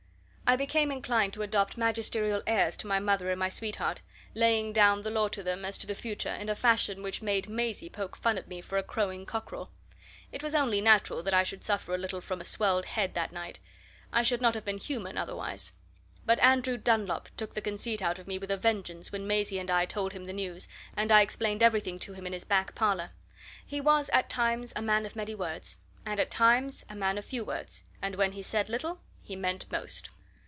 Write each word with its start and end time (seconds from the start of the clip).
I 0.47 0.57
became 0.57 0.91
inclined 0.91 1.31
to 1.35 1.43
adopt 1.43 1.77
magisterial 1.77 2.41
airs 2.45 2.75
to 2.75 2.85
my 2.87 2.99
mother 2.99 3.29
and 3.31 3.39
my 3.39 3.47
sweetheart, 3.47 4.01
laying 4.35 4.73
down 4.73 5.01
the 5.01 5.09
law 5.09 5.29
to 5.29 5.41
them 5.41 5.63
as 5.63 5.77
to 5.77 5.87
the 5.87 5.95
future 5.95 6.33
in 6.33 6.49
a 6.49 6.55
fashion 6.55 7.01
which 7.01 7.21
made 7.21 7.47
Maisie 7.47 7.87
poke 7.89 8.17
fun 8.17 8.37
at 8.37 8.49
me 8.49 8.59
for 8.59 8.77
a 8.77 8.83
crowing 8.83 9.25
cockerel. 9.25 9.71
It 10.29 10.43
was 10.43 10.53
only 10.53 10.81
natural 10.81 11.23
that 11.23 11.33
I 11.33 11.43
should 11.43 11.63
suffer 11.63 11.95
a 11.95 11.97
little 11.97 12.19
from 12.19 12.43
swelled 12.43 12.83
head 12.85 13.13
that 13.13 13.31
night 13.31 13.59
I 14.11 14.23
should 14.23 14.41
not 14.41 14.53
have 14.55 14.65
been 14.65 14.77
human 14.77 15.17
otherwise. 15.17 15.71
But 16.25 16.37
Andrew 16.41 16.75
Dunlop 16.75 17.29
took 17.37 17.53
the 17.53 17.61
conceit 17.61 18.01
out 18.01 18.19
of 18.19 18.27
me 18.27 18.37
with 18.37 18.51
a 18.51 18.57
vengeance 18.57 19.09
when 19.09 19.25
Maisie 19.25 19.57
and 19.57 19.71
I 19.71 19.85
told 19.85 20.11
him 20.11 20.25
the 20.25 20.33
news, 20.33 20.67
and 20.97 21.13
I 21.13 21.21
explained 21.21 21.63
everything 21.63 21.97
to 21.99 22.11
him 22.11 22.27
in 22.27 22.33
his 22.33 22.43
back 22.43 22.75
parlour. 22.75 23.11
He 23.65 23.79
was 23.79 24.09
at 24.09 24.29
times 24.29 24.73
a 24.75 24.81
man 24.81 25.05
of 25.05 25.15
many 25.15 25.33
words, 25.33 25.77
and 26.05 26.19
at 26.19 26.29
times 26.29 26.83
a 26.89 26.95
man 26.95 27.17
of 27.17 27.23
few 27.23 27.45
words 27.45 27.83
and 28.01 28.15
when 28.17 28.33
he 28.33 28.41
said 28.41 28.67
little, 28.67 28.99
he 29.23 29.37
meant 29.37 29.71
most. 29.71 30.09